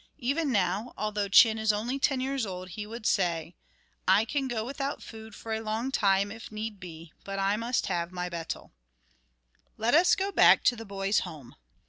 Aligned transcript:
Even 0.17 0.51
now, 0.51 0.93
although 0.97 1.27
Chin 1.27 1.59
is 1.59 1.71
only 1.71 1.99
ten 1.99 2.19
years 2.21 2.43
old, 2.43 2.69
he 2.69 2.87
would 2.87 3.05
say: 3.05 3.55
"I 4.07 4.25
can 4.25 4.47
go 4.47 4.65
without 4.65 5.03
food 5.03 5.35
for 5.35 5.53
a 5.53 5.59
long 5.61 5.91
time, 5.91 6.31
if 6.31 6.51
need 6.51 6.79
be, 6.79 7.13
but 7.23 7.37
I 7.37 7.55
must 7.55 7.85
have 7.85 8.11
my 8.11 8.27
betel." 8.27 8.73
Let 9.77 9.93
us 9.93 10.15
go 10.15 10.31
back 10.31 10.63
to 10.63 10.75
the 10.75 10.85
boy's 10.85 11.19
home. 11.19 11.55